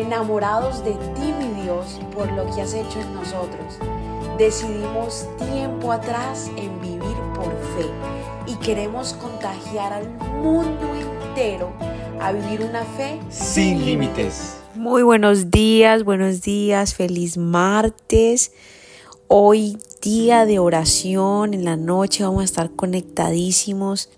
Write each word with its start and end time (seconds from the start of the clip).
enamorados 0.00 0.84
de 0.84 0.92
ti, 0.92 1.32
mi 1.38 1.62
Dios, 1.62 2.00
por 2.14 2.30
lo 2.32 2.44
que 2.54 2.62
has 2.62 2.74
hecho 2.74 3.00
en 3.00 3.14
nosotros. 3.14 3.78
Decidimos 4.38 5.26
tiempo 5.38 5.92
atrás 5.92 6.50
en 6.56 6.80
vivir 6.80 7.16
por 7.34 7.50
fe 7.76 7.86
y 8.46 8.54
queremos 8.56 9.12
contagiar 9.14 9.92
al 9.92 10.08
mundo 10.42 10.86
entero 10.94 11.72
a 12.20 12.32
vivir 12.32 12.62
una 12.62 12.84
fe 12.84 13.20
sin 13.28 13.84
límites. 13.84 14.56
Muy 14.74 15.02
buenos 15.02 15.50
días, 15.50 16.04
buenos 16.04 16.42
días, 16.42 16.94
feliz 16.94 17.36
martes. 17.36 18.52
Hoy 19.28 19.78
día 20.00 20.46
de 20.46 20.58
oración, 20.58 21.54
en 21.54 21.64
la 21.64 21.76
noche 21.76 22.24
vamos 22.24 22.40
a 22.40 22.44
estar 22.44 22.70
conectadísimos 22.70 24.08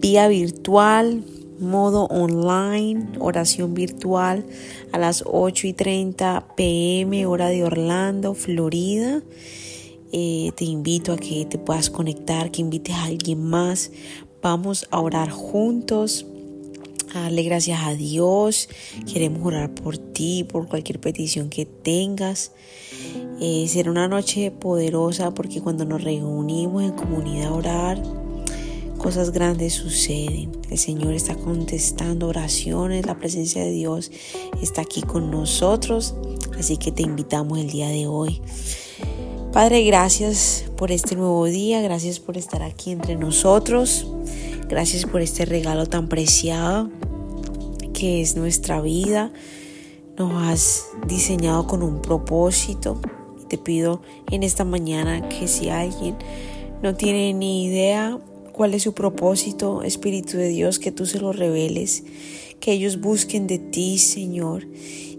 vía 0.00 0.28
virtual, 0.28 1.24
modo 1.60 2.04
online, 2.06 3.08
oración 3.18 3.74
virtual 3.74 4.44
a 4.92 4.98
las 4.98 5.24
8 5.26 5.66
y 5.66 5.72
30 5.72 6.54
pm, 6.56 7.26
hora 7.26 7.48
de 7.48 7.64
Orlando, 7.64 8.34
Florida. 8.34 9.22
Eh, 10.12 10.52
te 10.56 10.64
invito 10.64 11.12
a 11.12 11.18
que 11.18 11.44
te 11.44 11.58
puedas 11.58 11.90
conectar, 11.90 12.50
que 12.50 12.62
invites 12.62 12.94
a 12.94 13.04
alguien 13.04 13.42
más. 13.42 13.90
Vamos 14.42 14.86
a 14.90 15.00
orar 15.00 15.30
juntos. 15.30 16.26
A 17.14 17.22
darle 17.22 17.42
gracias 17.42 17.80
a 17.82 17.94
Dios. 17.94 18.68
Queremos 19.10 19.46
orar 19.46 19.74
por 19.74 19.96
ti, 19.96 20.44
por 20.44 20.68
cualquier 20.68 21.00
petición 21.00 21.48
que 21.48 21.64
tengas. 21.64 22.52
Eh, 23.40 23.66
será 23.68 23.90
una 23.90 24.08
noche 24.08 24.50
poderosa 24.50 25.32
porque 25.32 25.60
cuando 25.60 25.84
nos 25.84 26.02
reunimos 26.02 26.82
en 26.82 26.92
comunidad 26.92 27.48
a 27.48 27.54
orar, 27.54 28.02
cosas 28.98 29.30
grandes 29.30 29.74
suceden. 29.74 30.52
El 30.70 30.78
Señor 30.78 31.14
está 31.14 31.34
contestando 31.34 32.28
oraciones, 32.28 33.06
la 33.06 33.16
presencia 33.16 33.64
de 33.64 33.70
Dios 33.70 34.10
está 34.60 34.82
aquí 34.82 35.02
con 35.02 35.30
nosotros, 35.30 36.14
así 36.58 36.76
que 36.76 36.92
te 36.92 37.02
invitamos 37.02 37.58
el 37.58 37.70
día 37.70 37.88
de 37.88 38.06
hoy. 38.06 38.42
Padre, 39.52 39.82
gracias 39.84 40.64
por 40.76 40.92
este 40.92 41.16
nuevo 41.16 41.46
día, 41.46 41.80
gracias 41.80 42.20
por 42.20 42.36
estar 42.36 42.62
aquí 42.62 42.90
entre 42.90 43.16
nosotros, 43.16 44.06
gracias 44.68 45.06
por 45.06 45.22
este 45.22 45.46
regalo 45.46 45.86
tan 45.86 46.08
preciado 46.08 46.90
que 47.94 48.20
es 48.20 48.36
nuestra 48.36 48.80
vida. 48.80 49.32
Nos 50.18 50.32
has 50.42 50.86
diseñado 51.06 51.66
con 51.66 51.82
un 51.82 52.02
propósito. 52.02 53.00
Te 53.48 53.56
pido 53.56 54.02
en 54.30 54.42
esta 54.42 54.64
mañana 54.64 55.28
que 55.28 55.48
si 55.48 55.70
alguien 55.70 56.16
no 56.82 56.94
tiene 56.94 57.32
ni 57.32 57.64
idea 57.64 58.18
cuál 58.58 58.74
es 58.74 58.82
su 58.82 58.92
propósito, 58.92 59.84
Espíritu 59.84 60.36
de 60.36 60.48
Dios, 60.48 60.80
que 60.80 60.90
tú 60.90 61.06
se 61.06 61.20
lo 61.20 61.32
reveles, 61.32 62.02
que 62.58 62.72
ellos 62.72 63.00
busquen 63.00 63.46
de 63.46 63.60
ti, 63.60 63.98
Señor, 63.98 64.66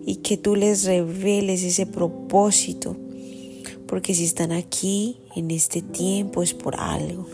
y 0.06 0.18
que 0.18 0.36
tú 0.36 0.58
les 0.58 0.84
reveles 0.84 1.64
ese 1.64 1.86
propósito, 1.86 2.98
porque 3.88 4.14
si 4.14 4.26
están 4.26 4.52
aquí 4.52 5.22
en 5.38 5.52
este 5.52 5.82
tiempo 5.82 6.44
es 6.44 6.54
por 6.54 6.76
algo. 6.76 7.28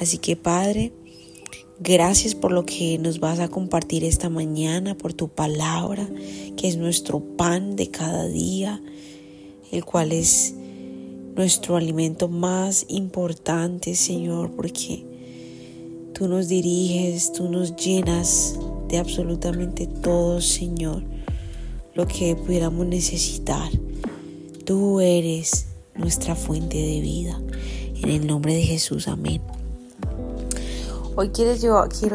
Así 0.00 0.18
que 0.18 0.36
Padre, 0.36 0.92
gracias 1.80 2.36
por 2.36 2.52
lo 2.52 2.64
que 2.64 2.96
nos 2.98 3.18
vas 3.18 3.40
a 3.40 3.48
compartir 3.48 4.04
esta 4.04 4.28
mañana, 4.28 4.96
por 4.96 5.12
tu 5.12 5.26
palabra, 5.26 6.08
que 6.56 6.68
es 6.68 6.76
nuestro 6.76 7.18
pan 7.18 7.74
de 7.74 7.90
cada 7.90 8.28
día, 8.28 8.80
el 9.72 9.84
cual 9.84 10.12
es 10.12 10.54
nuestro 11.34 11.74
alimento 11.74 12.28
más 12.28 12.86
importante, 12.88 13.96
Señor, 13.96 14.52
porque 14.52 15.07
Tú 16.18 16.26
nos 16.26 16.48
diriges, 16.48 17.32
tú 17.32 17.48
nos 17.48 17.76
llenas 17.76 18.58
de 18.88 18.98
absolutamente 18.98 19.86
todo, 19.86 20.40
Señor, 20.40 21.04
lo 21.94 22.08
que 22.08 22.34
pudiéramos 22.34 22.86
necesitar. 22.86 23.70
Tú 24.64 24.98
eres 24.98 25.66
nuestra 25.94 26.34
fuente 26.34 26.76
de 26.76 27.00
vida. 27.00 27.40
En 28.02 28.10
el 28.10 28.26
nombre 28.26 28.52
de 28.52 28.62
Jesús, 28.62 29.06
amén. 29.06 29.40
Hoy 31.14 31.28
quiero, 31.28 31.54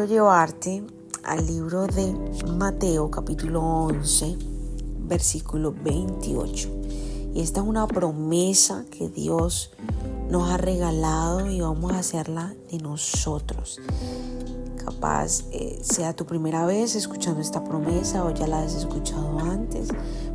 llevarte 0.04 0.82
al 1.22 1.46
libro 1.46 1.86
de 1.86 2.14
Mateo 2.58 3.10
capítulo 3.10 3.62
11, 3.62 4.36
versículo 4.98 5.74
28. 5.82 6.68
Y 7.34 7.40
esta 7.40 7.60
es 7.62 7.66
una 7.66 7.86
promesa 7.86 8.84
que 8.90 9.08
Dios 9.08 9.70
nos 10.28 10.50
ha 10.50 10.56
regalado 10.56 11.50
y 11.50 11.60
vamos 11.60 11.92
a 11.92 11.98
hacerla 11.98 12.54
de 12.70 12.78
nosotros. 12.78 13.80
Capaz 14.84 15.44
eh, 15.52 15.78
sea 15.82 16.14
tu 16.14 16.26
primera 16.26 16.66
vez 16.66 16.94
escuchando 16.94 17.40
esta 17.40 17.64
promesa 17.64 18.24
o 18.24 18.30
ya 18.30 18.46
la 18.46 18.62
has 18.62 18.74
escuchado 18.74 19.38
antes, 19.38 19.88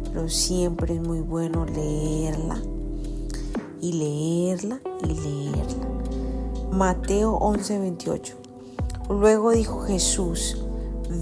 pero 0.04 0.28
siempre 0.28 0.96
es 0.96 1.02
muy 1.02 1.22
bueno 1.22 1.66
leerla 1.66 2.62
y 3.82 3.94
leerla 3.94 4.82
y 5.04 5.08
leerla. 5.08 5.88
Mateo 6.72 7.38
11:28. 7.40 8.34
Luego 9.10 9.52
dijo 9.52 9.82
Jesús, 9.82 10.58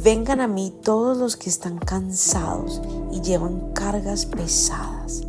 vengan 0.04 0.42
a 0.42 0.48
mí 0.48 0.74
todos 0.84 1.18
los 1.18 1.38
que 1.38 1.50
están 1.50 1.78
cansados 1.78 2.82
y 3.12 3.22
llevan 3.22 3.72
cargas 3.74 4.26
pesadas, 4.26 5.24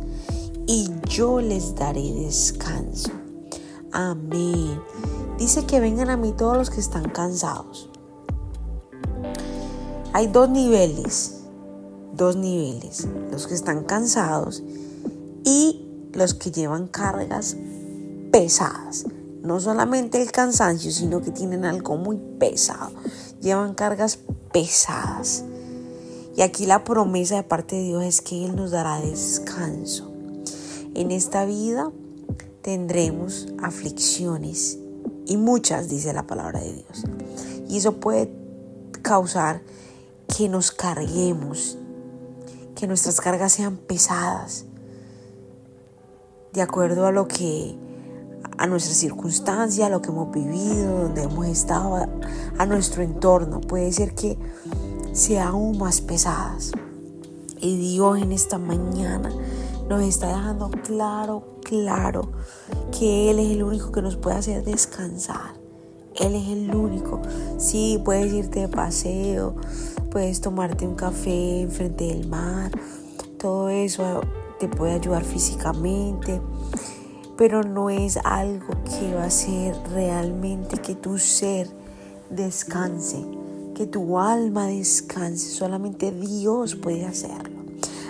y 0.67 0.89
yo 1.07 1.39
les 1.41 1.75
daré 1.75 2.13
descanso. 2.13 3.18
Amén. 3.91 4.79
Dice 5.37 5.65
que 5.65 5.79
vengan 5.79 6.09
a 6.09 6.17
mí 6.17 6.33
todos 6.33 6.57
los 6.57 6.69
que 6.69 6.79
están 6.79 7.09
cansados. 7.09 7.89
Hay 10.13 10.27
dos 10.27 10.49
niveles, 10.49 11.41
dos 12.13 12.35
niveles, 12.35 13.07
los 13.31 13.47
que 13.47 13.53
están 13.53 13.83
cansados 13.83 14.63
y 15.43 15.85
los 16.13 16.33
que 16.33 16.51
llevan 16.51 16.87
cargas 16.87 17.55
pesadas. 18.31 19.05
No 19.41 19.59
solamente 19.59 20.21
el 20.21 20.31
cansancio, 20.31 20.91
sino 20.91 21.21
que 21.21 21.31
tienen 21.31 21.65
algo 21.65 21.97
muy 21.97 22.17
pesado. 22.39 22.91
Llevan 23.41 23.73
cargas 23.73 24.19
pesadas. 24.51 25.45
Y 26.35 26.41
aquí 26.41 26.65
la 26.65 26.83
promesa 26.83 27.35
de 27.35 27.43
parte 27.43 27.77
de 27.77 27.83
Dios 27.83 28.03
es 28.03 28.21
que 28.21 28.45
Él 28.45 28.55
nos 28.55 28.71
dará 28.71 28.99
descanso. 28.99 30.11
En 30.93 31.11
esta 31.11 31.45
vida 31.45 31.91
tendremos 32.61 33.47
aflicciones 33.61 34.77
y 35.25 35.37
muchas, 35.37 35.89
dice 35.89 36.13
la 36.13 36.25
palabra 36.25 36.59
de 36.59 36.73
Dios. 36.73 37.03
Y 37.67 37.77
eso 37.77 37.97
puede 37.97 38.31
causar 39.01 39.61
que 40.35 40.49
nos 40.49 40.71
carguemos, 40.71 41.77
que 42.75 42.87
nuestras 42.87 43.21
cargas 43.21 43.53
sean 43.53 43.77
pesadas, 43.77 44.65
de 46.53 46.61
acuerdo 46.61 47.05
a 47.05 47.11
lo 47.11 47.27
que, 47.27 47.75
a 48.57 48.65
nuestra 48.65 48.93
circunstancia, 48.93 49.85
a 49.85 49.89
lo 49.89 50.01
que 50.01 50.09
hemos 50.09 50.31
vivido, 50.31 51.03
donde 51.03 51.23
hemos 51.23 51.45
estado, 51.45 52.07
a 52.57 52.65
nuestro 52.65 53.03
entorno. 53.03 53.61
Puede 53.61 53.91
ser 53.91 54.15
que 54.15 54.37
sean 55.13 55.49
aún 55.49 55.77
más 55.77 56.01
pesadas. 56.01 56.71
Y 57.61 57.77
Dios 57.77 58.19
en 58.19 58.31
esta 58.31 58.57
mañana 58.57 59.31
nos 59.89 60.01
está 60.03 60.27
dejando 60.27 60.71
claro, 60.83 61.58
claro 61.69 62.31
que 62.97 63.29
Él 63.29 63.39
es 63.39 63.51
el 63.51 63.63
único 63.63 63.91
que 63.91 64.01
nos 64.01 64.17
puede 64.17 64.37
hacer 64.37 64.63
descansar. 64.63 65.53
Él 66.15 66.33
es 66.33 66.47
el 66.49 66.75
único. 66.75 67.21
Sí, 67.59 68.01
puedes 68.03 68.33
irte 68.33 68.61
de 68.61 68.67
paseo, 68.67 69.55
puedes 70.09 70.41
tomarte 70.41 70.87
un 70.87 70.95
café 70.95 71.61
enfrente 71.61 72.05
del 72.05 72.27
mar. 72.27 72.71
Todo 73.37 73.69
eso 73.69 74.21
te 74.59 74.67
puede 74.67 74.93
ayudar 74.93 75.23
físicamente, 75.23 76.41
pero 77.37 77.61
no 77.61 77.91
es 77.91 78.17
algo 78.17 78.73
que 78.83 79.13
va 79.13 79.23
a 79.23 79.27
hacer 79.27 79.75
realmente 79.93 80.79
que 80.79 80.95
tu 80.95 81.19
ser 81.19 81.69
descanse, 82.31 83.23
que 83.75 83.85
tu 83.85 84.17
alma 84.17 84.65
descanse. 84.65 85.51
Solamente 85.51 86.11
Dios 86.11 86.75
puede 86.75 87.05
hacerlo. 87.05 87.59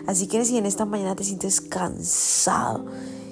Así 0.07 0.27
que 0.27 0.43
si 0.45 0.57
en 0.57 0.65
esta 0.65 0.85
mañana 0.85 1.15
te 1.15 1.23
sientes 1.23 1.61
cansado, 1.61 2.85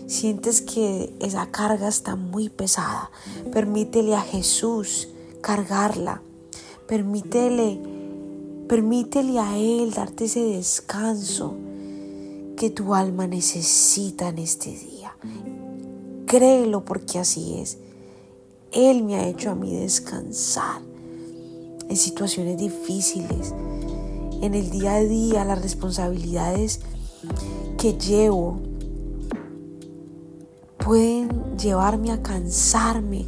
sientes 0.07 0.61
que 0.61 1.13
esa 1.19 1.51
carga 1.51 1.87
está 1.87 2.15
muy 2.15 2.49
pesada, 2.49 3.11
permítele 3.51 4.15
a 4.15 4.21
Jesús 4.21 5.09
cargarla. 5.41 6.21
Permítele, 6.87 7.79
permítele 8.67 9.39
a 9.39 9.57
Él 9.57 9.91
darte 9.91 10.25
ese 10.25 10.41
descanso 10.41 11.53
que 12.55 12.69
tu 12.69 12.95
alma 12.95 13.27
necesita 13.27 14.29
en 14.29 14.39
este 14.39 14.71
día. 14.71 15.15
Créelo 16.25 16.85
porque 16.85 17.19
así 17.19 17.59
es. 17.59 17.77
Él 18.71 19.03
me 19.03 19.15
ha 19.15 19.27
hecho 19.27 19.51
a 19.51 19.55
mí 19.55 19.75
descansar 19.75 20.81
en 21.89 21.95
situaciones 21.95 22.57
difíciles 22.57 23.53
en 24.41 24.53
el 24.53 24.69
día 24.69 24.95
a 24.95 25.01
día, 25.01 25.45
las 25.45 25.61
responsabilidades 25.61 26.81
que 27.77 27.93
llevo 27.93 28.59
pueden 30.87 31.57
llevarme 31.57 32.13
a 32.13 32.23
cansarme, 32.23 33.25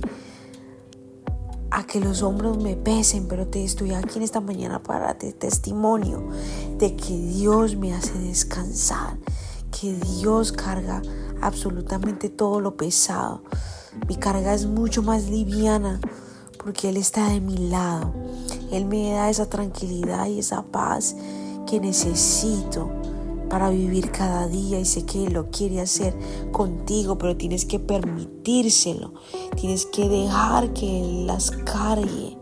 a 1.71 1.85
que 1.85 1.99
los 1.99 2.23
hombros 2.23 2.57
me 2.57 2.77
pesen, 2.77 3.27
pero 3.27 3.47
te 3.47 3.65
estoy 3.65 3.93
aquí 3.93 4.15
en 4.15 4.23
esta 4.23 4.39
mañana 4.39 4.81
para 4.81 5.07
darte 5.07 5.33
testimonio 5.33 6.25
de 6.77 6.95
que 6.95 7.17
Dios 7.17 7.75
me 7.75 7.93
hace 7.93 8.17
descansar, 8.17 9.17
que 9.77 9.91
Dios 9.91 10.53
carga 10.53 11.01
absolutamente 11.41 12.29
todo 12.29 12.61
lo 12.61 12.77
pesado. 12.77 13.43
Mi 14.07 14.15
carga 14.15 14.53
es 14.53 14.65
mucho 14.65 15.03
más 15.03 15.25
liviana 15.25 15.99
porque 16.63 16.87
Él 16.87 16.95
está 16.95 17.27
de 17.27 17.41
mi 17.41 17.57
lado. 17.57 18.13
Él 18.71 18.85
me 18.85 19.11
da 19.11 19.29
esa 19.29 19.49
tranquilidad 19.49 20.27
y 20.27 20.39
esa 20.39 20.63
paz 20.63 21.13
que 21.67 21.81
necesito 21.81 22.98
para 23.49 23.69
vivir 23.69 24.11
cada 24.11 24.47
día 24.47 24.79
y 24.79 24.85
sé 24.85 25.05
que 25.05 25.29
lo 25.29 25.49
quiere 25.49 25.81
hacer 25.81 26.15
contigo, 26.51 27.17
pero 27.17 27.35
tienes 27.35 27.65
que 27.65 27.79
permitírselo, 27.79 29.13
tienes 29.55 29.85
que 29.85 30.07
dejar 30.07 30.73
que 30.73 31.01
Él 31.01 31.27
las 31.27 31.51
cargue, 31.51 32.37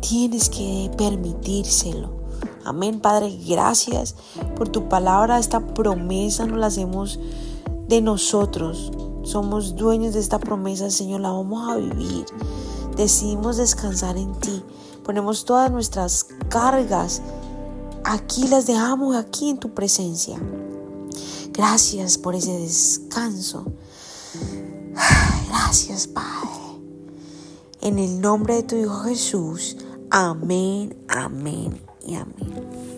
tienes 0.00 0.50
que 0.50 0.90
permitírselo. 0.96 2.18
Amén, 2.64 3.00
Padre, 3.00 3.36
gracias 3.48 4.14
por 4.56 4.68
tu 4.68 4.88
palabra, 4.88 5.38
esta 5.38 5.60
promesa 5.74 6.46
nos 6.46 6.58
la 6.58 6.66
hacemos 6.66 7.18
de 7.88 8.02
nosotros, 8.02 8.92
somos 9.22 9.74
dueños 9.74 10.14
de 10.14 10.20
esta 10.20 10.38
promesa, 10.38 10.90
Señor, 10.90 11.20
la 11.20 11.30
vamos 11.30 11.68
a 11.70 11.76
vivir. 11.76 12.26
Decidimos 12.96 13.56
descansar 13.56 14.16
en 14.16 14.32
ti. 14.40 14.62
Ponemos 15.04 15.44
todas 15.44 15.70
nuestras 15.70 16.26
cargas 16.48 17.22
aquí, 18.04 18.48
las 18.48 18.66
dejamos 18.66 19.16
aquí 19.16 19.50
en 19.50 19.58
tu 19.58 19.74
presencia. 19.74 20.40
Gracias 21.52 22.18
por 22.18 22.34
ese 22.34 22.52
descanso. 22.52 23.64
Gracias, 25.48 26.06
Padre. 26.06 26.48
En 27.80 27.98
el 27.98 28.20
nombre 28.20 28.56
de 28.56 28.62
tu 28.62 28.76
Hijo 28.76 29.00
Jesús. 29.00 29.76
Amén, 30.10 30.96
amén 31.08 31.80
y 32.06 32.14
amén. 32.14 32.97